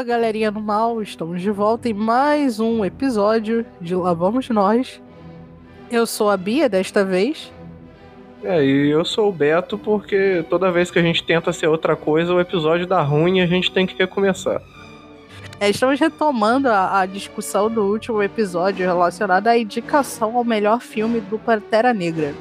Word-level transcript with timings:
Fala 0.00 0.08
galerinha 0.08 0.50
do 0.50 0.62
mal, 0.62 1.02
estamos 1.02 1.42
de 1.42 1.50
volta 1.50 1.86
em 1.86 1.92
mais 1.92 2.58
um 2.58 2.82
episódio 2.82 3.66
de 3.78 3.94
Lá 3.94 4.14
Vamos 4.14 4.48
Nós. 4.48 4.98
Eu 5.90 6.06
sou 6.06 6.30
a 6.30 6.38
Bia 6.38 6.70
desta 6.70 7.04
vez. 7.04 7.52
É, 8.42 8.64
e 8.64 8.88
eu 8.88 9.04
sou 9.04 9.28
o 9.28 9.32
Beto 9.32 9.76
porque 9.76 10.42
toda 10.48 10.72
vez 10.72 10.90
que 10.90 10.98
a 10.98 11.02
gente 11.02 11.22
tenta 11.22 11.52
ser 11.52 11.66
outra 11.66 11.94
coisa, 11.96 12.32
o 12.32 12.40
episódio 12.40 12.86
dá 12.86 13.02
ruim 13.02 13.40
e 13.40 13.42
a 13.42 13.46
gente 13.46 13.70
tem 13.70 13.86
que 13.86 13.94
recomeçar. 13.94 14.62
É, 15.60 15.68
estamos 15.68 16.00
retomando 16.00 16.70
a, 16.70 17.00
a, 17.00 17.04
discussão 17.04 17.70
do 17.70 17.82
último 17.82 18.22
episódio 18.22 18.86
relacionada 18.86 19.50
à 19.50 19.58
indicação 19.58 20.34
ao 20.34 20.44
melhor 20.44 20.80
filme 20.80 21.20
do 21.20 21.38
Pantera 21.38 21.92
Negra. 21.92 22.32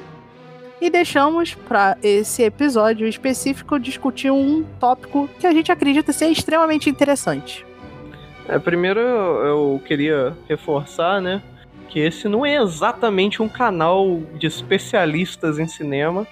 E 0.82 0.90
deixamos 0.90 1.54
para 1.54 1.98
esse 2.02 2.44
episódio 2.44 3.08
específico 3.08 3.80
discutir 3.80 4.32
um 4.32 4.64
tópico 4.80 5.30
que 5.40 5.46
a 5.46 5.52
gente 5.52 5.72
acredita 5.72 6.14
ser 6.14 6.28
extremamente 6.28 6.90
interessante. 6.90 7.66
É, 8.48 8.58
primeiro 8.58 9.00
eu 9.00 9.82
queria 9.86 10.36
reforçar, 10.48 11.22
né, 11.22 11.42
que 11.90 12.00
esse 12.00 12.28
não 12.28 12.46
é 12.46 12.56
exatamente 12.56 13.42
um 13.42 13.50
canal 13.50 14.22
de 14.36 14.48
especialistas 14.48 15.60
em 15.60 15.68
cinema 15.68 16.26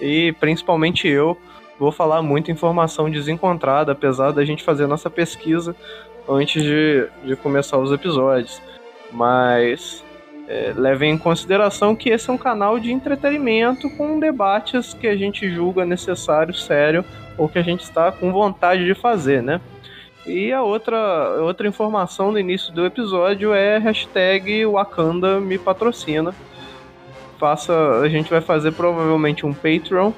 e 0.00 0.32
principalmente 0.40 1.06
eu 1.06 1.38
vou 1.78 1.92
falar 1.92 2.22
muita 2.22 2.50
informação 2.50 3.10
desencontrada, 3.10 3.92
apesar 3.92 4.32
da 4.32 4.44
gente 4.44 4.64
fazer 4.64 4.86
nossa 4.86 5.08
pesquisa 5.08 5.76
antes 6.28 6.62
de, 6.62 7.08
de 7.24 7.36
começar 7.36 7.78
os 7.78 7.92
episódios. 7.92 8.60
Mas 9.12 10.02
é, 10.48 10.72
levem 10.76 11.12
em 11.12 11.18
consideração 11.18 11.94
que 11.94 12.10
esse 12.10 12.28
é 12.28 12.32
um 12.32 12.38
canal 12.38 12.78
de 12.78 12.92
entretenimento 12.92 13.88
com 13.90 14.18
debates 14.18 14.94
que 14.94 15.06
a 15.06 15.16
gente 15.16 15.48
julga 15.50 15.84
necessário, 15.84 16.54
sério, 16.54 17.04
ou 17.38 17.48
que 17.48 17.58
a 17.58 17.62
gente 17.62 17.82
está 17.82 18.10
com 18.12 18.32
vontade 18.32 18.84
de 18.84 18.94
fazer, 18.94 19.42
né? 19.42 19.60
E 20.26 20.52
a 20.52 20.62
outra, 20.62 21.40
outra 21.40 21.66
informação 21.66 22.30
no 22.30 22.38
início 22.38 22.72
do 22.72 22.86
episódio 22.86 23.52
é 23.52 23.78
hashtag 23.78 24.64
Wakanda 24.66 25.40
me 25.40 25.58
patrocina. 25.58 26.32
Faça, 27.38 28.00
a 28.00 28.08
gente 28.08 28.30
vai 28.30 28.40
fazer 28.40 28.72
provavelmente 28.72 29.44
um 29.44 29.52
Patreon 29.52 30.12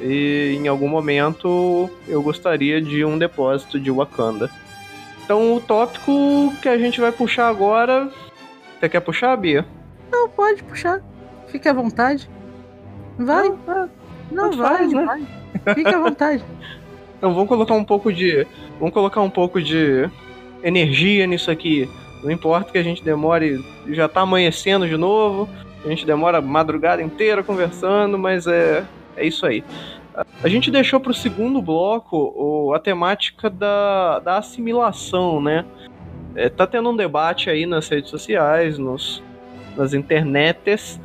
e 0.00 0.56
em 0.58 0.68
algum 0.68 0.88
momento 0.88 1.90
eu 2.08 2.22
gostaria 2.22 2.80
de 2.80 3.04
um 3.04 3.18
depósito 3.18 3.78
de 3.78 3.90
Wakanda. 3.90 4.50
Então 5.22 5.54
o 5.54 5.60
tópico 5.60 6.54
que 6.62 6.68
a 6.68 6.78
gente 6.78 6.98
vai 6.98 7.12
puxar 7.12 7.48
agora. 7.48 8.10
Você 8.80 8.88
quer 8.88 9.00
puxar, 9.00 9.36
Bia? 9.36 9.66
Não, 10.10 10.26
pode 10.30 10.62
puxar. 10.64 11.02
Fique 11.48 11.68
à 11.68 11.72
vontade. 11.72 12.30
Vai. 13.18 13.50
Não, 13.50 13.90
não 14.32 14.52
vai, 14.52 14.78
faz, 14.78 14.92
né? 14.92 15.04
vai. 15.04 15.74
Fique 15.74 15.94
à 15.94 15.98
vontade. 15.98 16.42
Então 17.20 17.34
vamos 17.34 17.50
colocar 17.50 17.74
um 17.74 17.84
pouco 17.84 18.10
de. 18.10 18.46
Vamos 18.78 18.94
colocar 18.94 19.20
um 19.20 19.28
pouco 19.28 19.60
de 19.60 20.08
energia 20.62 21.26
nisso 21.26 21.50
aqui. 21.50 21.86
Não 22.24 22.30
importa 22.30 22.72
que 22.72 22.78
a 22.78 22.82
gente 22.82 23.04
demore. 23.04 23.62
Já 23.88 24.08
tá 24.08 24.22
amanhecendo 24.22 24.88
de 24.88 24.96
novo. 24.96 25.46
A 25.84 25.88
gente 25.90 26.06
demora 26.06 26.38
a 26.38 26.40
madrugada 26.40 27.02
inteira 27.02 27.42
conversando, 27.42 28.18
mas 28.18 28.46
é, 28.46 28.86
é 29.18 29.26
isso 29.26 29.44
aí. 29.44 29.62
A 30.42 30.48
gente 30.48 30.70
deixou 30.70 30.98
para 30.98 31.10
o 31.10 31.14
segundo 31.14 31.60
bloco 31.60 32.72
a 32.74 32.78
temática 32.78 33.50
da, 33.50 34.20
da 34.20 34.38
assimilação, 34.38 35.42
né? 35.42 35.66
É, 36.34 36.48
tá 36.48 36.66
tendo 36.66 36.90
um 36.90 36.96
debate 36.96 37.50
aí 37.50 37.66
nas 37.66 37.88
redes 37.88 38.10
sociais, 38.10 38.78
nos, 38.78 39.22
nas 39.76 39.92
internets, 39.92 41.00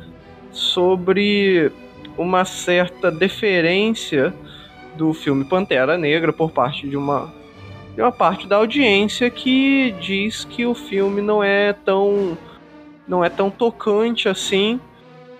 sobre 0.50 1.70
uma 2.16 2.44
certa 2.44 3.10
deferência 3.10 4.32
do 4.96 5.12
filme 5.12 5.44
Pantera 5.44 5.98
Negra 5.98 6.32
por 6.32 6.50
parte 6.50 6.88
de 6.88 6.96
uma, 6.96 7.32
de 7.94 8.00
uma 8.00 8.12
parte 8.12 8.46
da 8.46 8.56
audiência 8.56 9.28
que 9.28 9.94
diz 10.00 10.44
que 10.44 10.64
o 10.64 10.74
filme 10.74 11.20
não 11.20 11.42
é 11.44 11.72
tão 11.72 12.38
não 13.06 13.24
é 13.24 13.28
tão 13.28 13.50
tocante 13.50 14.28
assim 14.28 14.80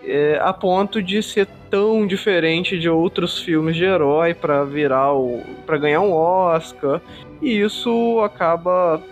é, 0.05 0.39
a 0.41 0.53
ponto 0.53 1.03
de 1.03 1.23
ser 1.23 1.49
tão 1.69 2.07
diferente 2.07 2.79
de 2.79 2.89
outros 2.89 3.41
filmes 3.41 3.75
de 3.75 3.85
herói 3.85 4.35
para 4.35 4.65
virar 4.65 5.13
o 5.13 5.43
para 5.67 5.77
ganhar 5.79 6.01
um 6.01 6.13
Oscar. 6.13 7.01
E 7.43 7.61
isso 7.61 8.21
acaba 8.21 9.03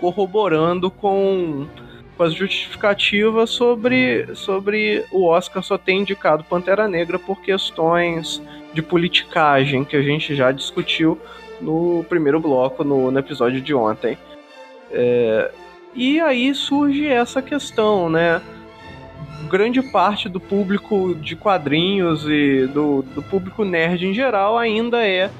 corroborando 0.00 0.90
com, 0.90 1.66
com 2.16 2.22
as 2.22 2.34
justificativas 2.34 3.50
sobre, 3.50 4.34
sobre 4.34 5.04
o 5.12 5.26
Oscar 5.26 5.62
só 5.62 5.76
ter 5.76 5.92
indicado 5.92 6.44
Pantera 6.44 6.88
Negra 6.88 7.18
por 7.18 7.40
questões 7.40 8.42
de 8.72 8.82
politicagem 8.82 9.84
que 9.84 9.96
a 9.96 10.02
gente 10.02 10.34
já 10.34 10.50
discutiu 10.50 11.18
no 11.60 12.04
primeiro 12.08 12.40
bloco, 12.40 12.82
no, 12.82 13.10
no 13.10 13.18
episódio 13.18 13.60
de 13.60 13.74
ontem. 13.74 14.16
É, 14.90 15.50
e 15.94 16.20
aí 16.20 16.54
surge 16.54 17.06
essa 17.06 17.42
questão, 17.42 18.08
né? 18.08 18.40
grande 19.48 19.82
parte 19.82 20.28
do 20.28 20.38
público 20.38 21.14
de 21.14 21.34
quadrinhos 21.34 22.24
e 22.28 22.66
do, 22.66 23.02
do 23.02 23.22
público 23.22 23.64
nerd 23.64 24.06
em 24.06 24.14
geral 24.14 24.58
ainda 24.58 25.04
é 25.04 25.30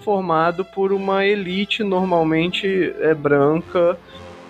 formado 0.00 0.64
por 0.64 0.92
uma 0.92 1.24
elite 1.24 1.82
normalmente 1.84 2.94
é 3.00 3.14
branca 3.14 3.98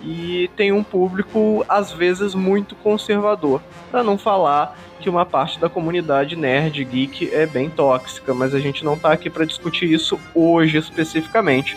e 0.03 0.49
tem 0.55 0.71
um 0.71 0.83
público 0.83 1.63
às 1.69 1.91
vezes 1.91 2.33
muito 2.33 2.75
conservador. 2.75 3.61
Para 3.89 4.03
não 4.03 4.17
falar 4.17 4.77
que 4.99 5.09
uma 5.09 5.25
parte 5.25 5.59
da 5.59 5.69
comunidade 5.69 6.35
nerd 6.35 6.83
geek 6.83 7.33
é 7.33 7.45
bem 7.45 7.69
tóxica, 7.69 8.33
mas 8.33 8.53
a 8.53 8.59
gente 8.59 8.83
não 8.83 8.93
está 8.93 9.11
aqui 9.11 9.29
para 9.29 9.45
discutir 9.45 9.91
isso 9.91 10.19
hoje 10.33 10.77
especificamente. 10.77 11.75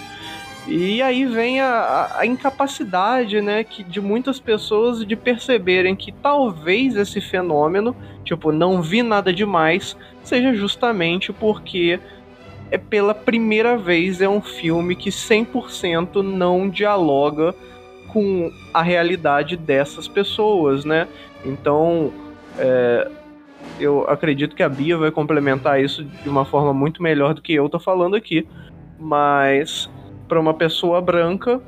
E 0.67 1.03
aí 1.03 1.27
vem 1.27 1.61
a, 1.61 2.11
a, 2.17 2.27
incapacidade, 2.27 3.41
né, 3.43 3.65
que, 3.65 3.85
de 3.85 4.01
muitas 4.01 4.41
pessoas 4.41 5.05
de 5.05 5.15
perceberem 5.15 5.95
que 5.95 6.11
talvez 6.11 6.97
esse 6.97 7.21
fenômeno, 7.21 7.95
tipo, 8.25 8.51
não 8.51 8.81
vi 8.81 9.03
nada 9.03 9.31
demais, 9.31 9.95
seja 10.23 10.55
justamente 10.55 11.35
porque 11.35 12.01
é 12.70 12.78
pela 12.78 13.14
primeira 13.14 13.76
vez 13.76 14.20
é 14.20 14.28
um 14.28 14.41
filme 14.41 14.97
que 14.97 15.10
100% 15.10 16.22
não 16.22 16.69
dialoga 16.69 17.54
com 18.08 18.52
a 18.72 18.82
realidade 18.82 19.56
dessas 19.56 20.06
pessoas, 20.06 20.84
né? 20.84 21.08
Então, 21.44 22.12
é, 22.58 23.10
eu 23.78 24.04
acredito 24.08 24.54
que 24.54 24.62
a 24.62 24.69
Bia 24.69 24.97
vai 24.97 25.10
complementar 25.10 25.82
isso 25.82 26.04
de 26.04 26.28
uma 26.28 26.44
forma 26.44 26.72
muito 26.72 27.02
melhor 27.02 27.34
do 27.34 27.42
que 27.42 27.52
eu 27.52 27.69
tô 27.69 27.78
falando 27.78 28.14
aqui, 28.14 28.47
mas 28.98 29.91
para 30.28 30.38
uma 30.38 30.54
pessoa 30.54 31.00
branca 31.00 31.60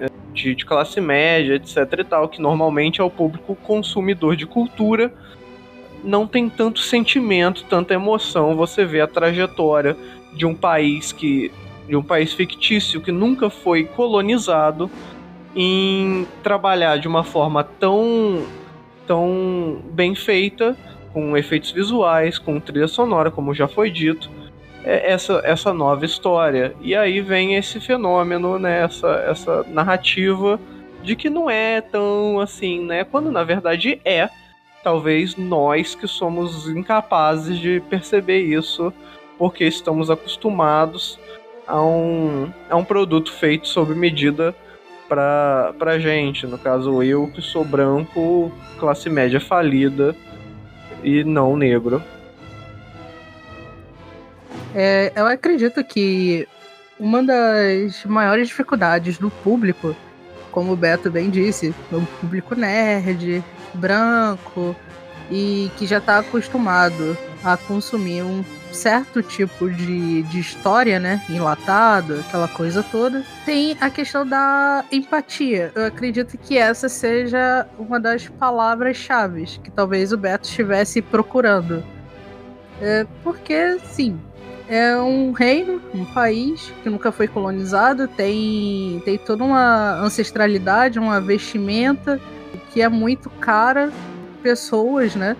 é, 0.00 0.06
de, 0.32 0.54
de, 0.54 0.64
classe 0.66 1.00
média, 1.00 1.54
etc 1.54 1.76
e 1.98 2.04
tal, 2.04 2.28
que 2.28 2.40
normalmente 2.40 3.00
é 3.00 3.04
o 3.04 3.10
público 3.10 3.54
consumidor 3.54 4.36
de 4.36 4.46
cultura, 4.46 5.12
não 6.02 6.26
tem 6.26 6.48
tanto 6.48 6.80
sentimento, 6.80 7.64
tanta 7.64 7.94
emoção. 7.94 8.56
Você 8.56 8.84
vê 8.84 9.00
a 9.00 9.06
trajetória 9.06 9.96
de 10.32 10.46
um 10.46 10.54
país 10.54 11.12
que 11.12 11.52
de 11.86 11.96
um 11.96 12.02
país 12.02 12.32
fictício 12.32 13.00
que 13.00 13.10
nunca 13.10 13.50
foi 13.50 13.84
colonizado 13.84 14.90
em 15.54 16.26
trabalhar 16.42 16.96
de 16.98 17.08
uma 17.08 17.24
forma 17.24 17.64
tão 17.64 18.46
tão 19.06 19.82
bem 19.90 20.14
feita, 20.14 20.76
com 21.12 21.36
efeitos 21.36 21.70
visuais, 21.70 22.38
com 22.38 22.58
trilha 22.60 22.88
sonora, 22.88 23.30
como 23.30 23.52
já 23.52 23.68
foi 23.68 23.90
dito, 23.90 24.30
é, 24.84 25.12
essa, 25.12 25.40
essa 25.44 25.72
nova 25.72 26.04
história. 26.04 26.74
E 26.80 26.94
aí 26.94 27.20
vem 27.20 27.54
esse 27.54 27.80
fenômeno, 27.80 28.58
né, 28.58 28.82
essa, 28.84 29.08
essa 29.28 29.64
narrativa 29.68 30.58
de 31.02 31.16
que 31.16 31.28
não 31.28 31.50
é 31.50 31.80
tão 31.80 32.40
assim, 32.40 32.84
né? 32.84 33.04
Quando 33.04 33.30
na 33.30 33.44
verdade 33.44 34.00
é. 34.04 34.28
Talvez 34.82 35.36
nós 35.36 35.94
que 35.94 36.08
somos 36.08 36.68
incapazes 36.68 37.56
de 37.56 37.80
perceber 37.88 38.40
isso, 38.40 38.92
porque 39.42 39.64
estamos 39.64 40.08
acostumados 40.08 41.18
a 41.66 41.82
um, 41.82 42.48
a 42.70 42.76
um 42.76 42.84
produto 42.84 43.32
feito 43.32 43.66
sob 43.66 43.92
medida 43.92 44.54
pra, 45.08 45.74
pra 45.76 45.98
gente. 45.98 46.46
No 46.46 46.56
caso, 46.56 47.02
eu 47.02 47.26
que 47.26 47.42
sou 47.42 47.64
branco, 47.64 48.52
classe 48.78 49.10
média 49.10 49.40
falida 49.40 50.14
e 51.02 51.24
não 51.24 51.56
negro. 51.56 52.00
É, 54.76 55.10
eu 55.16 55.26
acredito 55.26 55.82
que 55.82 56.46
uma 56.96 57.20
das 57.20 58.04
maiores 58.04 58.46
dificuldades 58.46 59.18
do 59.18 59.28
público, 59.28 59.96
como 60.52 60.72
o 60.72 60.76
Beto 60.76 61.10
bem 61.10 61.28
disse, 61.28 61.74
o 61.90 62.00
público 62.20 62.54
nerd, 62.54 63.42
branco 63.74 64.76
e 65.28 65.68
que 65.76 65.84
já 65.84 65.98
está 65.98 66.20
acostumado 66.20 67.18
a 67.42 67.56
consumir 67.56 68.22
um 68.22 68.44
certo 68.72 69.22
tipo 69.22 69.70
de, 69.70 70.22
de 70.22 70.40
história, 70.40 70.98
né? 70.98 71.22
Enlatado, 71.28 72.20
aquela 72.20 72.48
coisa 72.48 72.82
toda. 72.82 73.24
Tem 73.44 73.76
a 73.80 73.90
questão 73.90 74.26
da 74.26 74.84
empatia. 74.90 75.72
Eu 75.74 75.86
acredito 75.86 76.36
que 76.38 76.56
essa 76.56 76.88
seja 76.88 77.66
uma 77.78 78.00
das 78.00 78.28
palavras-chave 78.28 79.32
que 79.62 79.70
talvez 79.70 80.12
o 80.12 80.16
Beto 80.16 80.48
estivesse 80.48 81.00
procurando. 81.00 81.82
É, 82.80 83.06
porque, 83.22 83.78
sim, 83.84 84.18
é 84.68 84.96
um 84.96 85.32
reino, 85.32 85.80
um 85.94 86.04
país 86.04 86.72
que 86.82 86.88
nunca 86.88 87.12
foi 87.12 87.28
colonizado, 87.28 88.08
tem, 88.08 89.02
tem 89.04 89.18
toda 89.18 89.44
uma 89.44 89.94
ancestralidade, 90.00 90.98
uma 90.98 91.20
vestimenta 91.20 92.20
que 92.70 92.80
é 92.80 92.88
muito 92.88 93.28
cara. 93.30 93.92
Pessoas, 94.42 95.14
né, 95.14 95.36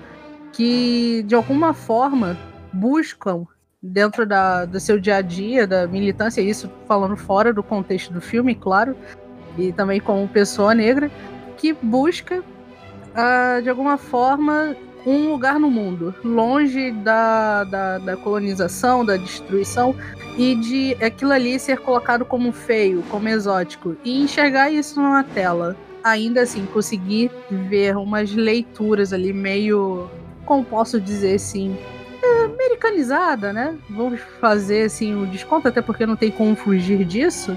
que 0.53 1.25
de 1.27 1.35
alguma 1.35 1.75
forma 1.75 2.39
buscam 2.73 3.47
dentro 3.83 4.25
da, 4.25 4.65
do 4.65 4.79
seu 4.79 5.01
dia 5.01 5.17
a 5.17 5.21
dia, 5.21 5.67
da 5.67 5.87
militância, 5.87 6.41
isso 6.41 6.71
falando 6.87 7.17
fora 7.17 7.53
do 7.53 7.63
contexto 7.63 8.13
do 8.13 8.21
filme, 8.21 8.55
claro, 8.55 8.97
e 9.59 9.73
também 9.73 10.01
como 10.01 10.29
pessoa 10.29 10.75
negra, 10.75 11.11
que 11.57 11.73
busca, 11.73 12.41
uh, 12.41 13.63
de 13.63 13.69
alguma 13.69 13.99
forma, 13.99 14.77
um 15.05 15.31
lugar 15.31 15.59
no 15.59 15.69
mundo, 15.69 16.15
longe 16.25 16.93
da, 16.93 17.65
da, 17.65 17.99
da, 17.99 18.17
colonização, 18.17 19.05
da 19.05 19.17
destruição, 19.17 19.95
e 20.39 20.55
de 20.55 20.97
aquilo 21.05 21.33
ali 21.33 21.59
ser 21.59 21.79
colocado 21.79 22.25
como 22.25 22.53
feio, 22.53 23.03
como 23.11 23.29
exótico, 23.29 23.97
e 24.05 24.23
enxergar 24.23 24.71
isso 24.71 25.01
numa 25.01 25.25
tela. 25.25 25.77
Ainda 26.05 26.43
assim, 26.43 26.67
conseguir 26.67 27.31
ver 27.51 27.97
umas 27.97 28.33
leituras 28.33 29.13
ali 29.13 29.33
meio. 29.33 30.11
Como 30.45 30.65
posso 30.65 31.01
dizer 31.01 31.37
assim? 31.37 31.77
Americanizada, 32.45 33.53
né? 33.53 33.77
Vamos 33.89 34.21
fazer 34.41 34.87
assim 34.87 35.15
o 35.15 35.21
um 35.21 35.27
desconto, 35.27 35.69
até 35.69 35.81
porque 35.81 36.07
não 36.07 36.17
tem 36.17 36.31
como 36.31 36.55
fugir 36.57 37.05
disso. 37.05 37.57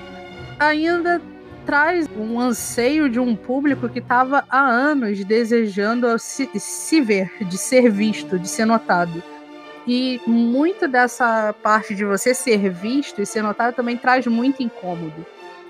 Ainda 0.60 1.22
traz 1.66 2.08
um 2.16 2.40
anseio 2.40 3.10
de 3.10 3.20
um 3.20 3.36
público 3.36 3.90
que 3.90 4.00
estava 4.00 4.46
há 4.50 4.62
anos 4.62 5.24
desejando 5.24 6.18
se, 6.20 6.50
se 6.56 7.02
ver, 7.02 7.32
de 7.42 7.58
ser 7.58 7.90
visto, 7.90 8.38
de 8.38 8.48
ser 8.48 8.66
notado. 8.66 9.24
E 9.88 10.20
muito 10.26 10.88
dessa 10.88 11.54
parte 11.62 11.94
de 11.94 12.06
você 12.06 12.34
ser 12.34 12.70
visto 12.70 13.22
e 13.22 13.26
ser 13.26 13.42
notado 13.42 13.76
também 13.76 13.98
traz 13.98 14.26
muito 14.26 14.64
incômodo. 14.64 15.26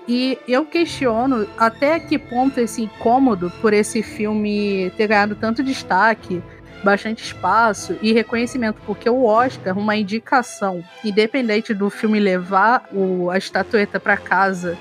E 0.08 0.38
eu 0.46 0.64
questiono 0.64 1.46
até 1.58 1.98
que 1.98 2.16
ponto 2.16 2.60
esse 2.60 2.82
incômodo 2.82 3.50
por 3.60 3.72
esse 3.72 4.02
filme 4.02 4.90
ter 4.96 5.08
ganhado 5.08 5.34
tanto 5.34 5.62
destaque, 5.64 6.40
bastante 6.82 7.24
espaço 7.24 7.96
e 8.00 8.12
reconhecimento, 8.12 8.80
porque 8.86 9.08
o 9.08 9.24
Oscar, 9.24 9.76
uma 9.76 9.96
indicação, 9.96 10.84
independente 11.04 11.74
do 11.74 11.90
filme 11.90 12.20
levar 12.20 12.88
o, 12.92 13.30
a 13.30 13.38
estatueta 13.38 13.98
para 13.98 14.16
casa 14.16 14.76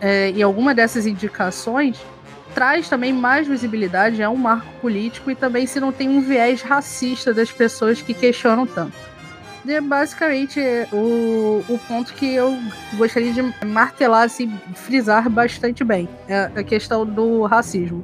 é, 0.00 0.30
e 0.30 0.42
alguma 0.42 0.74
dessas 0.74 1.06
indicações 1.06 1.98
traz 2.54 2.88
também 2.88 3.12
mais 3.12 3.46
visibilidade, 3.46 4.20
é 4.20 4.28
um 4.28 4.36
marco 4.36 4.66
político 4.80 5.30
e 5.30 5.34
também 5.34 5.66
se 5.66 5.78
não 5.78 5.92
tem 5.92 6.08
um 6.08 6.20
viés 6.20 6.62
racista 6.62 7.32
das 7.32 7.52
pessoas 7.52 8.02
que 8.02 8.14
questionam 8.14 8.66
tanto. 8.66 8.96
É 9.66 9.80
basicamente 9.80 10.60
o, 10.92 11.62
o 11.68 11.78
ponto 11.86 12.14
que 12.14 12.34
eu 12.34 12.56
gostaria 12.94 13.32
de 13.32 13.42
martelar, 13.66 14.24
assim, 14.24 14.50
frisar 14.74 15.28
bastante 15.28 15.84
bem, 15.84 16.08
é 16.26 16.50
a 16.56 16.62
questão 16.62 17.04
do 17.04 17.42
racismo. 17.44 18.02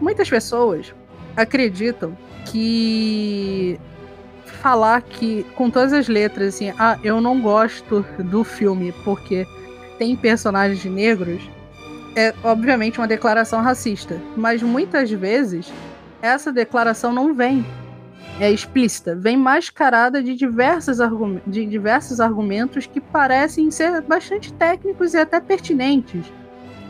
Muitas 0.00 0.28
pessoas 0.28 0.92
acreditam 1.36 2.16
que 2.46 3.78
falar 4.44 5.02
que 5.02 5.44
com 5.56 5.70
todas 5.70 5.92
as 5.92 6.08
letras 6.08 6.54
assim, 6.54 6.72
ah, 6.78 6.98
eu 7.02 7.20
não 7.20 7.40
gosto 7.40 8.04
do 8.18 8.44
filme 8.44 8.92
porque 9.04 9.46
tem 9.98 10.14
personagens 10.16 10.84
negros 10.84 11.42
é 12.14 12.34
obviamente 12.44 12.98
uma 12.98 13.08
declaração 13.08 13.62
racista, 13.62 14.20
mas 14.36 14.62
muitas 14.62 15.10
vezes 15.10 15.72
essa 16.20 16.52
declaração 16.52 17.12
não 17.12 17.34
vem. 17.34 17.64
É 18.40 18.50
explícita, 18.50 19.14
vem 19.14 19.36
mascarada 19.36 20.22
de 20.22 20.34
diversos, 20.34 20.98
de 21.46 21.66
diversos 21.66 22.18
argumentos 22.18 22.86
que 22.86 23.00
parecem 23.00 23.70
ser 23.70 24.00
bastante 24.02 24.52
técnicos 24.54 25.12
e 25.14 25.18
até 25.18 25.38
pertinentes. 25.38 26.24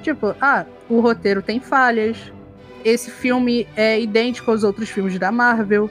Tipo, 0.02 0.34
ah, 0.40 0.64
o 0.88 1.00
roteiro 1.00 1.43
tem 1.43 1.60
falhas, 1.60 2.32
esse 2.84 3.11
filme 3.11 3.67
é 3.76 4.00
idêntico 4.00 4.50
aos 4.50 4.64
outros 4.64 4.88
filmes 4.88 5.19
da 5.19 5.32
Marvel. 5.32 5.90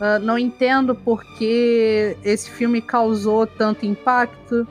Uh, 0.00 0.18
não 0.20 0.38
entendo 0.38 0.94
por 0.94 1.24
que 1.38 2.16
esse 2.22 2.50
filme 2.50 2.82
causou 2.82 3.46
tanto 3.46 3.86
impacto 3.86 4.66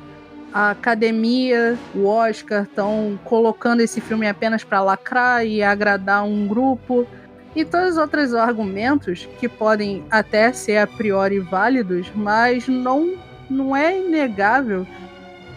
a 0.55 0.69
academia, 0.69 1.77
o 1.93 2.05
Oscar 2.05 2.63
estão 2.63 3.19
colocando 3.25 3.81
esse 3.81 3.99
filme 3.99 4.25
apenas 4.25 4.63
para 4.63 4.81
lacrar 4.81 5.45
e 5.45 5.61
agradar 5.61 6.23
um 6.23 6.47
grupo. 6.47 7.05
E 7.53 7.65
todos 7.65 7.91
os 7.91 7.97
outros 7.97 8.33
argumentos 8.33 9.27
que 9.37 9.49
podem 9.49 10.05
até 10.09 10.53
ser 10.53 10.77
a 10.77 10.87
priori 10.87 11.39
válidos, 11.39 12.09
mas 12.15 12.69
não, 12.69 13.17
não 13.49 13.75
é 13.75 13.99
inegável 13.99 14.87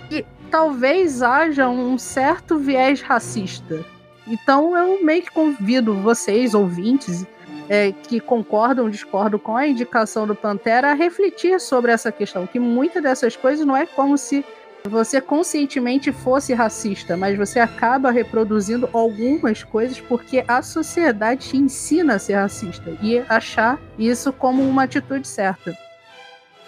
que 0.08 0.26
talvez 0.50 1.22
haja 1.22 1.68
um 1.68 1.96
certo 1.96 2.58
viés 2.58 3.00
racista. 3.00 3.84
Então 4.28 4.76
eu 4.76 5.02
meio 5.02 5.22
que 5.22 5.30
convido 5.30 5.94
vocês, 5.94 6.54
ouvintes, 6.54 7.26
é, 7.68 7.92
que 7.92 8.20
concordam 8.20 8.88
discordam 8.88 9.38
com 9.38 9.56
a 9.56 9.66
indicação 9.66 10.26
do 10.26 10.34
Pantera, 10.34 10.90
a 10.90 10.94
refletir 10.94 11.60
sobre 11.60 11.92
essa 11.92 12.12
questão, 12.12 12.46
que 12.46 12.58
muitas 12.58 13.02
dessas 13.02 13.36
coisas 13.36 13.64
não 13.66 13.76
é 13.76 13.86
como 13.86 14.16
se 14.16 14.44
você 14.84 15.20
conscientemente 15.20 16.12
fosse 16.12 16.54
racista, 16.54 17.16
mas 17.16 17.36
você 17.36 17.58
acaba 17.58 18.10
reproduzindo 18.10 18.88
algumas 18.92 19.62
coisas 19.62 20.00
porque 20.00 20.44
a 20.46 20.62
sociedade 20.62 21.48
te 21.48 21.56
ensina 21.56 22.14
a 22.14 22.18
ser 22.18 22.34
racista 22.34 22.96
e 23.02 23.18
achar 23.28 23.78
isso 23.98 24.32
como 24.32 24.62
uma 24.62 24.84
atitude 24.84 25.26
certa. 25.26 25.76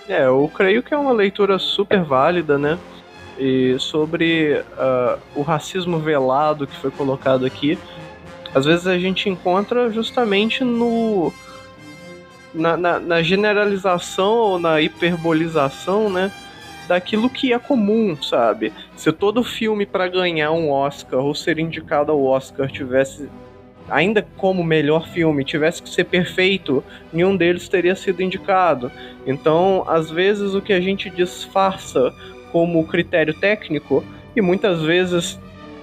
É, 0.09 0.27
eu 0.27 0.51
creio 0.53 0.83
que 0.83 0.93
é 0.93 0.97
uma 0.97 1.13
leitura 1.13 1.59
super 1.59 2.03
válida, 2.03 2.59
né? 2.59 2.79
E 3.41 3.77
sobre 3.79 4.53
uh, 4.53 5.19
o 5.35 5.41
racismo 5.41 5.99
velado 5.99 6.67
que 6.67 6.77
foi 6.77 6.91
colocado 6.91 7.47
aqui, 7.47 7.79
às 8.55 8.67
vezes 8.67 8.87
a 8.87 8.99
gente 8.99 9.29
encontra 9.31 9.91
justamente 9.91 10.63
no 10.63 11.33
na, 12.53 12.77
na, 12.77 13.01
na 13.01 13.23
generalização 13.23 14.35
ou 14.35 14.59
na 14.59 14.81
hiperbolização, 14.81 16.11
né? 16.11 16.31
daquilo 16.91 17.31
que 17.31 17.53
é 17.53 17.59
comum, 17.59 18.21
sabe? 18.21 18.73
Se 18.97 19.13
todo 19.13 19.45
filme 19.45 19.87
para 19.87 20.09
ganhar 20.09 20.51
um 20.51 20.73
Oscar 20.73 21.21
ou 21.21 21.33
ser 21.37 21.61
indicado 21.61 22.11
ao 22.11 22.25
Oscar 22.25 22.69
tivesse 22.69 23.31
ainda 23.89 24.27
como 24.37 24.65
melhor 24.65 25.09
filme 25.09 25.45
tivesse 25.45 25.81
que 25.81 25.89
ser 25.89 26.05
perfeito, 26.05 26.83
nenhum 27.13 27.37
deles 27.37 27.69
teria 27.69 27.95
sido 27.95 28.23
indicado. 28.23 28.91
Então, 29.25 29.85
às 29.87 30.11
vezes 30.11 30.53
o 30.53 30.61
que 30.61 30.73
a 30.73 30.81
gente 30.81 31.09
disfarça 31.09 32.13
como 32.53 32.87
critério 32.87 33.35
técnico 33.35 34.05
e 34.35 34.41
muitas 34.41 34.83
vezes 34.83 35.39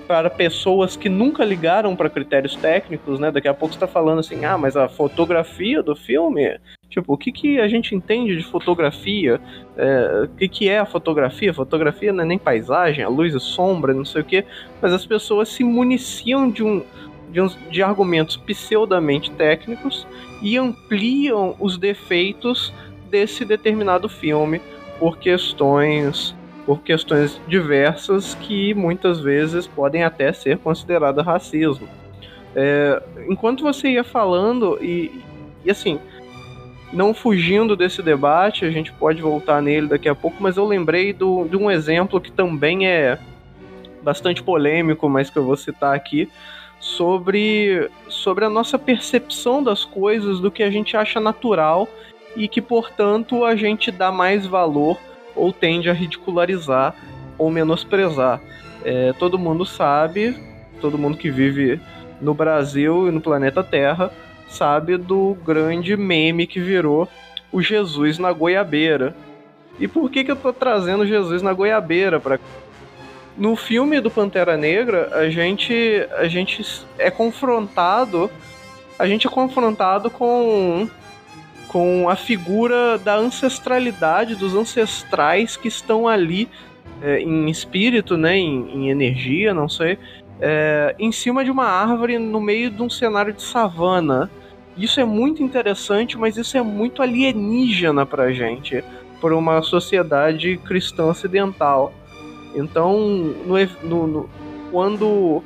para 0.07 0.29
pessoas 0.29 0.95
que 0.95 1.09
nunca 1.09 1.43
ligaram 1.43 1.95
para 1.95 2.09
critérios 2.09 2.55
técnicos, 2.55 3.19
né? 3.19 3.29
Daqui 3.29 3.47
a 3.47 3.53
pouco 3.53 3.73
está 3.73 3.87
falando 3.87 4.19
assim, 4.19 4.45
ah, 4.45 4.57
mas 4.57 4.77
a 4.77 4.87
fotografia 4.87 5.83
do 5.83 5.95
filme 5.95 6.57
Tipo, 6.89 7.13
o 7.13 7.17
que, 7.17 7.31
que 7.31 7.59
a 7.59 7.67
gente 7.67 7.93
entende 7.93 8.35
de 8.37 8.43
fotografia? 8.43 9.41
É, 9.75 10.23
o 10.23 10.27
que, 10.29 10.47
que 10.47 10.69
é 10.69 10.79
a 10.79 10.85
fotografia? 10.85 11.53
Fotografia 11.53 12.13
não 12.13 12.23
é 12.23 12.25
nem 12.25 12.37
paisagem, 12.37 13.03
a 13.03 13.09
luz 13.09 13.33
e 13.33 13.39
sombra, 13.39 13.93
não 13.93 14.05
sei 14.05 14.21
o 14.21 14.25
que, 14.25 14.45
mas 14.81 14.93
as 14.93 15.05
pessoas 15.05 15.49
se 15.49 15.63
municiam 15.63 16.49
de, 16.49 16.63
um, 16.63 16.81
de, 17.29 17.41
uns, 17.41 17.57
de 17.69 17.83
argumentos 17.83 18.37
pseudamente 18.37 19.31
técnicos 19.31 20.07
e 20.41 20.57
ampliam 20.57 21.55
os 21.59 21.77
defeitos 21.77 22.73
desse 23.09 23.43
determinado 23.43 24.07
filme 24.07 24.61
por 24.97 25.17
questões 25.17 26.35
por 26.67 26.81
questões 26.81 27.39
diversas 27.47 28.35
que 28.35 28.73
muitas 28.73 29.21
vezes 29.21 29.65
podem 29.65 30.03
até 30.03 30.33
ser 30.33 30.57
consideradas 30.57 31.25
racismo. 31.25 31.87
É, 32.53 33.01
enquanto 33.29 33.63
você 33.63 33.91
ia 33.91 34.03
falando 34.03 34.77
e, 34.81 35.23
e 35.63 35.71
assim 35.71 35.97
não 36.91 37.13
fugindo 37.13 37.75
desse 37.75 38.01
debate, 38.01 38.65
a 38.65 38.71
gente 38.71 38.91
pode 38.93 39.21
voltar 39.21 39.61
nele 39.61 39.87
daqui 39.87 40.09
a 40.09 40.15
pouco, 40.15 40.37
mas 40.41 40.57
eu 40.57 40.65
lembrei 40.65 41.13
do, 41.13 41.45
de 41.45 41.55
um 41.55 41.71
exemplo 41.71 42.19
que 42.19 42.31
também 42.31 42.87
é 42.87 43.17
bastante 44.01 44.43
polêmico, 44.43 45.09
mas 45.09 45.29
que 45.29 45.37
eu 45.37 45.43
vou 45.43 45.57
citar 45.57 45.95
aqui, 45.95 46.29
sobre, 46.79 47.89
sobre 48.07 48.45
a 48.45 48.49
nossa 48.49 48.77
percepção 48.77 49.63
das 49.63 49.83
coisas, 49.83 50.39
do 50.39 50.51
que 50.51 50.63
a 50.63 50.69
gente 50.69 50.95
acha 50.95 51.19
natural 51.19 51.87
e 52.35 52.47
que, 52.47 52.61
portanto, 52.61 53.43
a 53.43 53.55
gente 53.55 53.91
dá 53.91 54.11
mais 54.11 54.45
valor 54.45 54.97
ou 55.37 55.53
tende 55.53 55.89
a 55.89 55.93
ridicularizar 55.93 56.95
ou 57.37 57.49
menosprezar. 57.49 58.41
É, 58.83 59.13
todo 59.13 59.39
mundo 59.39 59.65
sabe, 59.65 60.35
todo 60.81 60.97
mundo 60.97 61.17
que 61.17 61.29
vive 61.29 61.79
no 62.19 62.33
Brasil 62.33 63.07
e 63.07 63.11
no 63.11 63.21
planeta 63.21 63.63
Terra 63.63 64.11
sabe 64.49 64.97
do 64.97 65.37
grande 65.45 65.95
meme 65.95 66.47
que 66.47 66.59
virou 66.59 67.07
o 67.51 67.61
Jesus 67.61 68.17
na 68.17 68.31
goiabeira. 68.31 69.15
E 69.79 69.87
por 69.87 70.09
que, 70.09 70.23
que 70.23 70.31
eu 70.31 70.35
tô 70.35 70.51
trazendo 70.51 71.05
Jesus 71.05 71.41
na 71.41 71.53
goiabeira 71.53 72.19
para 72.19 72.39
no 73.37 73.55
filme 73.55 74.01
do 74.01 74.09
Pantera 74.09 74.57
Negra, 74.57 75.11
a 75.13 75.29
gente 75.29 75.73
a 76.17 76.27
gente 76.27 76.65
é 76.97 77.11
confrontado, 77.11 78.31
a 78.97 79.07
gente 79.07 79.27
é 79.27 79.29
confrontado 79.29 80.09
com 80.09 80.89
com 81.67 82.09
a 82.09 82.15
figura 82.15 82.97
da 82.97 83.15
ancestralidade, 83.15 84.35
dos 84.35 84.55
ancestrais 84.55 85.57
que 85.57 85.67
estão 85.67 86.07
ali 86.07 86.49
é, 87.01 87.19
em 87.19 87.49
espírito, 87.49 88.17
né, 88.17 88.37
em, 88.37 88.69
em 88.73 88.89
energia, 88.89 89.53
não 89.53 89.69
sei, 89.69 89.97
é, 90.39 90.95
em 90.97 91.11
cima 91.11 91.43
de 91.43 91.51
uma 91.51 91.65
árvore 91.65 92.17
no 92.17 92.39
meio 92.39 92.69
de 92.69 92.81
um 92.81 92.89
cenário 92.89 93.33
de 93.33 93.41
savana. 93.41 94.29
Isso 94.77 94.99
é 94.99 95.05
muito 95.05 95.41
interessante, 95.41 96.17
mas 96.17 96.37
isso 96.37 96.57
é 96.57 96.61
muito 96.61 97.01
alienígena 97.01 98.05
pra 98.05 98.31
gente, 98.31 98.83
por 99.19 99.33
uma 99.33 99.61
sociedade 99.61 100.57
cristã 100.57 101.05
ocidental. 101.05 101.91
Então, 102.55 102.97
no, 102.97 103.55
no, 103.83 104.07
no, 104.07 104.29
quando, 104.71 105.43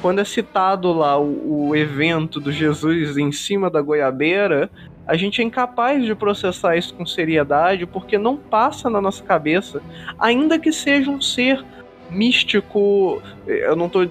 quando 0.00 0.20
é 0.20 0.24
citado 0.24 0.92
lá 0.92 1.18
o, 1.18 1.68
o 1.68 1.76
evento 1.76 2.40
do 2.40 2.50
Jesus 2.50 3.16
em 3.18 3.30
cima 3.30 3.68
da 3.70 3.82
goiabeira, 3.82 4.70
a 5.06 5.16
gente 5.16 5.40
é 5.40 5.44
incapaz 5.44 6.04
de 6.04 6.14
processar 6.14 6.76
isso 6.76 6.94
com 6.94 7.04
seriedade 7.04 7.86
porque 7.86 8.16
não 8.16 8.36
passa 8.36 8.88
na 8.88 9.00
nossa 9.00 9.22
cabeça, 9.22 9.82
ainda 10.18 10.58
que 10.58 10.72
seja 10.72 11.10
um 11.10 11.20
ser 11.20 11.62
místico. 12.10 13.22
Eu 13.46 13.76
não 13.76 13.86
estou 13.86 14.08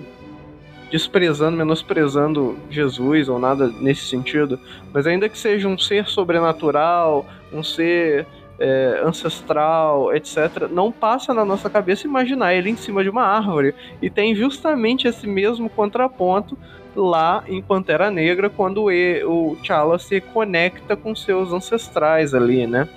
desprezando, 0.92 1.58
menosprezando 1.58 2.58
Jesus 2.70 3.28
ou 3.28 3.40
nada 3.40 3.68
nesse 3.68 4.04
sentido, 4.04 4.60
mas 4.94 5.08
ainda 5.08 5.28
que 5.28 5.38
seja 5.38 5.68
um 5.68 5.78
ser 5.78 6.08
sobrenatural, 6.08 7.26
um 7.52 7.64
ser 7.64 8.28
é, 8.60 9.02
ancestral, 9.04 10.14
etc., 10.16 10.68
não 10.70 10.92
passa 10.92 11.34
na 11.34 11.44
nossa 11.44 11.70
cabeça 11.70 12.08
imaginar 12.08 12.54
ele 12.54 12.70
em 12.70 12.76
cima 12.76 13.04
de 13.04 13.10
uma 13.10 13.24
árvore. 13.24 13.74
E 14.02 14.10
tem 14.10 14.36
justamente 14.36 15.08
esse 15.08 15.28
mesmo 15.28 15.70
contraponto 15.70 16.58
lá 16.96 17.44
em 17.48 17.62
Pantera 17.62 18.12
Negra, 18.12 18.50
quando 18.50 18.86
o 18.86 19.56
T'Challa 19.62 19.98
se 19.98 20.22
conecta 20.22 20.96
com 20.96 21.16
seus 21.16 21.52
ancestrais 21.52 22.34
ali, 22.34 22.68
né? 22.68 22.88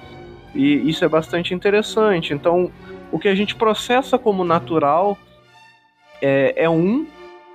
E 0.55 0.89
isso 0.89 1.05
é 1.05 1.09
bastante 1.09 1.55
interessante. 1.55 2.33
Então, 2.33 2.71
o 3.11 3.19
que 3.19 3.29
a 3.29 3.35
gente 3.35 3.55
processa 3.55 4.19
como 4.19 4.45
natural 4.45 5.17
é, 6.21 6.55
é 6.57 6.69
um, 6.69 7.07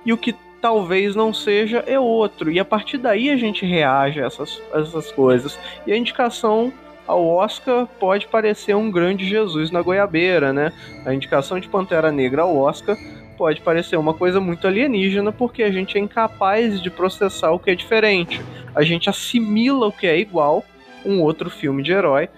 e 0.04 0.12
o 0.12 0.16
que 0.16 0.34
talvez 0.60 1.16
não 1.16 1.34
seja 1.34 1.82
é 1.86 1.98
outro. 1.98 2.50
E 2.50 2.60
a 2.60 2.64
partir 2.64 2.98
daí 2.98 3.30
a 3.30 3.36
gente 3.36 3.66
reage 3.66 4.22
a 4.22 4.26
essas, 4.26 4.62
a 4.72 4.80
essas 4.80 5.10
coisas. 5.10 5.58
E 5.86 5.92
a 5.92 5.96
indicação 5.96 6.72
ao 7.06 7.26
Oscar 7.26 7.86
pode 7.98 8.26
parecer 8.28 8.74
um 8.74 8.90
grande 8.90 9.28
Jesus 9.28 9.70
na 9.70 9.82
goiabeira, 9.82 10.52
né? 10.52 10.72
A 11.04 11.12
indicação 11.12 11.58
de 11.58 11.68
Pantera 11.68 12.12
Negra 12.12 12.42
ao 12.42 12.56
Oscar 12.56 12.96
pode 13.36 13.60
parecer 13.60 13.96
uma 13.96 14.14
coisa 14.14 14.40
muito 14.40 14.66
alienígena 14.66 15.32
porque 15.32 15.62
a 15.62 15.70
gente 15.70 15.98
é 15.98 16.00
incapaz 16.00 16.80
de 16.80 16.90
processar 16.90 17.50
o 17.50 17.58
que 17.58 17.70
é 17.70 17.74
diferente. 17.74 18.40
A 18.74 18.82
gente 18.82 19.10
assimila 19.10 19.88
o 19.88 19.92
que 19.92 20.06
é 20.06 20.18
igual 20.18 20.64
um 21.04 21.20
outro 21.20 21.50
filme 21.50 21.82
de 21.82 21.92
herói 21.92 22.28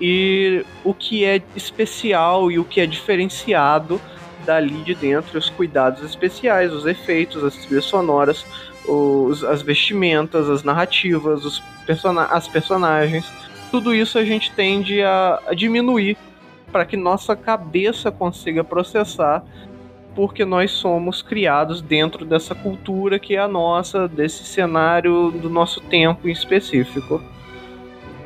e 0.00 0.64
o 0.82 0.92
que 0.92 1.24
é 1.24 1.40
especial 1.54 2.50
e 2.50 2.58
o 2.58 2.64
que 2.64 2.80
é 2.80 2.86
diferenciado 2.86 4.00
dali 4.44 4.82
de 4.82 4.94
dentro, 4.94 5.38
os 5.38 5.50
cuidados 5.50 6.02
especiais, 6.02 6.72
os 6.72 6.86
efeitos, 6.86 7.44
as 7.44 7.54
trilhas 7.56 7.84
sonoras, 7.84 8.44
os, 8.88 9.44
as 9.44 9.62
vestimentas, 9.62 10.48
as 10.48 10.62
narrativas, 10.62 11.44
os 11.44 11.62
person 11.86 12.18
as 12.18 12.48
personagens 12.48 13.24
tudo 13.70 13.94
isso 13.94 14.18
a 14.18 14.24
gente 14.24 14.52
tende 14.52 15.02
a, 15.02 15.40
a 15.46 15.54
diminuir 15.54 16.16
para 16.72 16.84
que 16.84 16.96
nossa 16.96 17.34
cabeça 17.36 18.10
consiga 18.10 18.62
processar, 18.62 19.44
porque 20.14 20.44
nós 20.44 20.70
somos 20.70 21.22
criados 21.22 21.80
dentro 21.80 22.24
dessa 22.24 22.54
cultura 22.54 23.18
que 23.18 23.36
é 23.36 23.38
a 23.38 23.48
nossa, 23.48 24.08
desse 24.08 24.44
cenário 24.44 25.30
do 25.30 25.48
nosso 25.48 25.80
tempo 25.82 26.28
em 26.28 26.32
específico. 26.32 27.22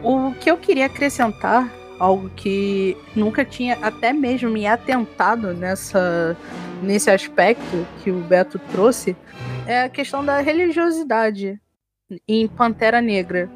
O 0.02 0.32
que 0.34 0.50
eu 0.50 0.56
queria 0.56 0.86
acrescentar, 0.86 1.70
algo 1.98 2.28
que 2.30 2.96
nunca 3.14 3.44
tinha 3.44 3.78
até 3.80 4.12
mesmo 4.12 4.50
me 4.50 4.66
atentado 4.66 5.54
nessa, 5.54 6.36
nesse 6.82 7.10
aspecto 7.10 7.86
que 8.02 8.10
o 8.10 8.20
Beto 8.20 8.58
trouxe, 8.70 9.16
é 9.66 9.82
a 9.82 9.88
questão 9.88 10.24
da 10.24 10.40
religiosidade 10.40 11.58
em 12.28 12.46
Pantera 12.46 13.00
Negra 13.00 13.48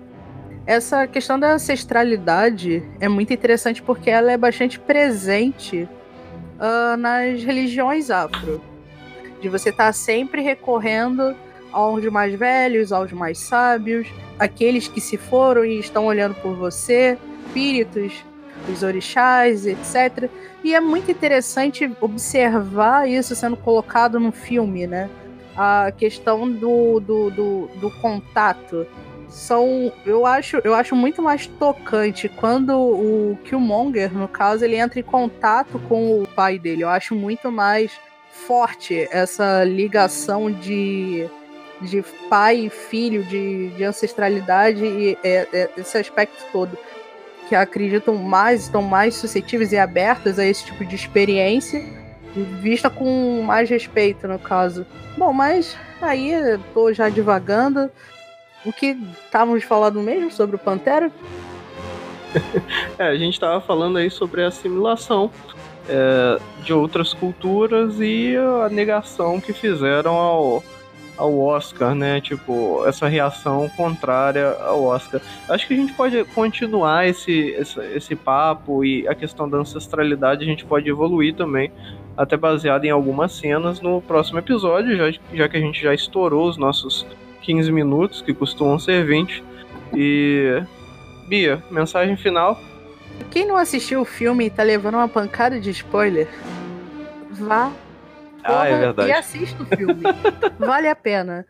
essa 0.68 1.06
questão 1.06 1.40
da 1.40 1.54
ancestralidade 1.54 2.86
é 3.00 3.08
muito 3.08 3.32
interessante 3.32 3.80
porque 3.80 4.10
ela 4.10 4.30
é 4.30 4.36
bastante 4.36 4.78
presente 4.78 5.88
uh, 6.60 6.94
nas 6.94 7.42
religiões 7.42 8.10
afro. 8.10 8.60
De 9.40 9.48
você 9.48 9.70
estar 9.70 9.86
tá 9.86 9.92
sempre 9.94 10.42
recorrendo 10.42 11.34
aos 11.72 12.04
mais 12.04 12.34
velhos, 12.34 12.92
aos 12.92 13.10
mais 13.12 13.38
sábios, 13.38 14.08
aqueles 14.38 14.86
que 14.86 15.00
se 15.00 15.16
foram 15.16 15.64
e 15.64 15.80
estão 15.80 16.04
olhando 16.04 16.34
por 16.34 16.54
você, 16.54 17.16
espíritos, 17.46 18.22
os 18.70 18.82
orixás, 18.82 19.64
etc. 19.64 20.28
E 20.62 20.74
é 20.74 20.80
muito 20.80 21.10
interessante 21.10 21.90
observar 21.98 23.08
isso 23.08 23.34
sendo 23.34 23.56
colocado 23.56 24.20
no 24.20 24.32
filme, 24.32 24.86
né? 24.86 25.08
A 25.56 25.90
questão 25.96 26.46
do, 26.46 27.00
do, 27.00 27.30
do, 27.30 27.70
do 27.80 27.90
contato 28.02 28.86
são 29.28 29.92
eu 30.06 30.24
acho 30.24 30.60
eu 30.64 30.74
acho 30.74 30.96
muito 30.96 31.22
mais 31.22 31.46
tocante 31.46 32.28
quando 32.28 32.76
o 32.76 33.38
Killmonger 33.44 34.12
no 34.12 34.26
caso 34.26 34.64
ele 34.64 34.76
entra 34.76 34.98
em 34.98 35.02
contato 35.02 35.78
com 35.88 36.22
o 36.22 36.26
pai 36.26 36.58
dele. 36.58 36.82
Eu 36.82 36.88
acho 36.88 37.14
muito 37.14 37.52
mais 37.52 37.92
forte 38.30 39.08
essa 39.10 39.64
ligação 39.64 40.50
de 40.50 41.28
de 41.80 42.02
pai 42.28 42.66
e 42.66 42.70
filho 42.70 43.22
de, 43.24 43.68
de 43.70 43.84
ancestralidade 43.84 44.84
e 44.84 45.16
é, 45.22 45.46
é, 45.52 45.70
esse 45.76 45.96
aspecto 45.96 46.44
todo 46.50 46.76
que 47.48 47.54
acreditam 47.54 48.16
mais 48.16 48.62
estão 48.62 48.82
mais 48.82 49.14
suscetíveis 49.14 49.72
e 49.72 49.78
abertas 49.78 50.38
a 50.38 50.44
esse 50.44 50.64
tipo 50.64 50.84
de 50.84 50.96
experiência 50.96 51.80
vista 52.60 52.90
com 52.90 53.42
mais 53.42 53.70
respeito 53.70 54.26
no 54.26 54.38
caso. 54.38 54.86
Bom 55.16 55.32
mas 55.32 55.76
aí 56.00 56.32
tô 56.74 56.92
já 56.92 57.08
divagando 57.08 57.90
o 58.64 58.72
que 58.72 58.96
estávamos 59.24 59.64
falando 59.64 60.00
mesmo 60.00 60.30
sobre 60.30 60.56
o 60.56 60.58
Pantera? 60.58 61.10
é, 62.98 63.08
a 63.08 63.16
gente 63.16 63.34
estava 63.34 63.60
falando 63.60 63.98
aí 63.98 64.10
sobre 64.10 64.42
a 64.42 64.48
assimilação 64.48 65.30
é, 65.88 66.38
de 66.62 66.72
outras 66.72 67.14
culturas 67.14 67.98
e 68.00 68.36
a 68.36 68.68
negação 68.68 69.40
que 69.40 69.52
fizeram 69.52 70.14
ao, 70.14 70.62
ao 71.16 71.38
Oscar, 71.38 71.94
né? 71.94 72.20
Tipo, 72.20 72.84
essa 72.86 73.08
reação 73.08 73.68
contrária 73.70 74.50
ao 74.60 74.84
Oscar. 74.84 75.20
Acho 75.48 75.66
que 75.66 75.74
a 75.74 75.76
gente 75.76 75.92
pode 75.94 76.22
continuar 76.26 77.08
esse, 77.08 77.32
esse, 77.32 77.80
esse 77.94 78.16
papo 78.16 78.84
e 78.84 79.08
a 79.08 79.14
questão 79.14 79.48
da 79.48 79.58
ancestralidade 79.58 80.44
a 80.44 80.46
gente 80.46 80.64
pode 80.64 80.88
evoluir 80.88 81.34
também, 81.34 81.72
até 82.16 82.36
baseado 82.36 82.84
em 82.84 82.90
algumas 82.90 83.32
cenas 83.32 83.80
no 83.80 84.02
próximo 84.02 84.38
episódio, 84.38 84.96
já, 84.96 85.18
já 85.32 85.48
que 85.48 85.56
a 85.56 85.60
gente 85.60 85.80
já 85.80 85.94
estourou 85.94 86.48
os 86.48 86.58
nossos 86.58 87.06
15 87.48 87.72
minutos, 87.72 88.20
que 88.20 88.34
costumam 88.34 88.78
ser 88.78 89.06
20. 89.06 89.42
E. 89.94 90.62
Bia, 91.26 91.62
mensagem 91.70 92.14
final. 92.14 92.60
Quem 93.30 93.46
não 93.46 93.56
assistiu 93.56 94.02
o 94.02 94.04
filme 94.04 94.44
e 94.44 94.50
tá 94.50 94.62
levando 94.62 94.96
uma 94.96 95.08
pancada 95.08 95.58
de 95.58 95.70
spoiler, 95.70 96.28
vá 97.30 97.72
ah, 98.44 98.66
é 98.66 98.78
verdade. 98.78 99.08
e 99.08 99.12
assista 99.12 99.62
o 99.62 99.66
filme. 99.66 100.02
vale 100.58 100.88
a 100.88 100.94
pena. 100.94 101.46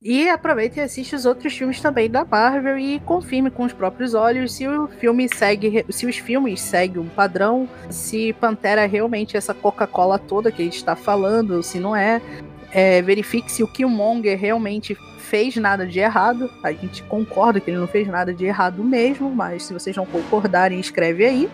E 0.00 0.28
aproveita 0.28 0.80
e 0.80 0.82
assiste 0.82 1.14
os 1.16 1.26
outros 1.26 1.52
filmes 1.52 1.80
também 1.80 2.08
da 2.08 2.24
Marvel 2.24 2.78
e 2.78 3.00
confirme 3.00 3.50
com 3.50 3.64
os 3.64 3.72
próprios 3.72 4.14
olhos 4.14 4.54
se 4.54 4.66
o 4.66 4.86
filme 4.86 5.28
segue, 5.28 5.84
se 5.90 6.06
os 6.06 6.16
filmes 6.16 6.60
seguem 6.60 7.02
um 7.02 7.08
padrão, 7.08 7.68
se 7.90 8.32
Pantera 8.34 8.82
é 8.82 8.86
realmente 8.86 9.36
essa 9.36 9.52
Coca-Cola 9.52 10.18
toda 10.18 10.50
que 10.50 10.62
a 10.62 10.64
gente 10.64 10.76
está 10.76 10.96
falando, 10.96 11.62
se 11.62 11.78
não 11.78 11.94
é. 11.94 12.22
É 12.72 13.02
verifique 13.02 13.50
se 13.50 13.62
o 13.62 13.68
Killmonger 13.68 14.38
realmente 14.38 14.96
fez 15.18 15.56
nada 15.56 15.86
de 15.86 15.98
errado. 15.98 16.50
A 16.62 16.72
gente 16.72 17.02
concorda 17.04 17.60
que 17.60 17.70
ele 17.70 17.78
não 17.78 17.86
fez 17.86 18.06
nada 18.08 18.32
de 18.32 18.44
errado 18.44 18.82
mesmo, 18.82 19.30
mas 19.34 19.64
se 19.64 19.72
vocês 19.72 19.96
não 19.96 20.06
concordarem, 20.06 20.78
escreve 20.80 21.24
aí 21.24 21.50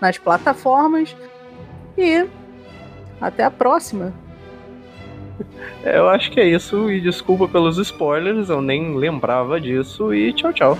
nas 0.00 0.18
plataformas. 0.18 1.16
E 1.96 2.26
até 3.20 3.44
a 3.44 3.50
próxima. 3.50 4.12
É, 5.84 5.98
eu 5.98 6.08
acho 6.08 6.30
que 6.30 6.40
é 6.40 6.46
isso. 6.46 6.90
E 6.90 7.00
desculpa 7.00 7.48
pelos 7.48 7.78
spoilers, 7.78 8.48
eu 8.48 8.60
nem 8.60 8.96
lembrava 8.96 9.60
disso. 9.60 10.12
E 10.14 10.32
tchau, 10.32 10.52
tchau. 10.52 10.78